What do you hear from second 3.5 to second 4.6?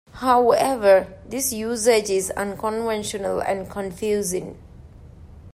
confusing.